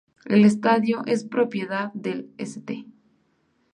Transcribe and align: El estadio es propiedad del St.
El 0.25 0.45
estadio 0.45 1.03
es 1.05 1.25
propiedad 1.25 1.93
del 1.93 2.31
St. 2.39 2.87